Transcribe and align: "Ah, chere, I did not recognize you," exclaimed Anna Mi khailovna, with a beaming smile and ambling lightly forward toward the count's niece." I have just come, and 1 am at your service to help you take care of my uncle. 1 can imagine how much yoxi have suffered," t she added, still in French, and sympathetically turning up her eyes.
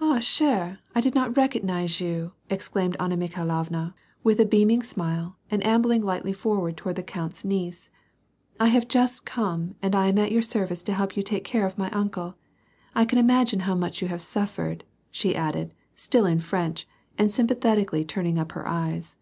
"Ah, 0.00 0.20
chere, 0.20 0.78
I 0.94 1.00
did 1.00 1.16
not 1.16 1.36
recognize 1.36 2.00
you," 2.00 2.30
exclaimed 2.48 2.96
Anna 3.00 3.16
Mi 3.16 3.28
khailovna, 3.28 3.94
with 4.22 4.38
a 4.38 4.44
beaming 4.44 4.84
smile 4.84 5.38
and 5.50 5.66
ambling 5.66 6.02
lightly 6.04 6.32
forward 6.32 6.76
toward 6.76 6.94
the 6.94 7.02
count's 7.02 7.44
niece." 7.44 7.90
I 8.60 8.68
have 8.68 8.86
just 8.86 9.24
come, 9.26 9.74
and 9.82 9.92
1 9.94 10.06
am 10.06 10.18
at 10.18 10.30
your 10.30 10.42
service 10.42 10.84
to 10.84 10.94
help 10.94 11.16
you 11.16 11.24
take 11.24 11.42
care 11.42 11.66
of 11.66 11.78
my 11.78 11.90
uncle. 11.90 12.36
1 12.92 13.08
can 13.08 13.18
imagine 13.18 13.58
how 13.66 13.74
much 13.74 13.98
yoxi 14.02 14.06
have 14.06 14.22
suffered," 14.22 14.78
t 14.78 14.84
she 15.10 15.34
added, 15.34 15.74
still 15.96 16.26
in 16.26 16.38
French, 16.38 16.86
and 17.18 17.32
sympathetically 17.32 18.04
turning 18.04 18.38
up 18.38 18.52
her 18.52 18.68
eyes. 18.68 19.16